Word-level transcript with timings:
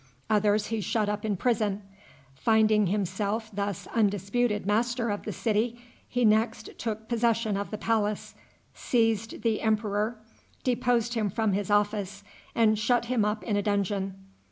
Others 0.31 0.67
he 0.69 0.81
shut 0.81 1.07
up 1.09 1.23
in 1.23 1.37
prison. 1.37 1.83
Finding 2.33 2.87
himself 2.87 3.51
thus 3.53 3.85
undisputed 3.93 4.65
master 4.65 5.11
of 5.11 5.25
the 5.25 5.31
city, 5.31 5.79
he 6.07 6.25
next 6.25 6.71
took 6.79 7.07
possession 7.07 7.55
of 7.55 7.69
the 7.69 7.77
palace, 7.77 8.33
seized 8.73 9.43
the 9.43 9.61
emperor, 9.61 10.17
deposed 10.63 11.13
him 11.13 11.29
from 11.29 11.51
his 11.53 11.69
office, 11.69 12.23
and 12.55 12.79
shut 12.79 13.05
him 13.05 13.23
up 13.23 13.43
in 13.43 13.55
a 13.55 13.61
dungeon. 13.61 14.15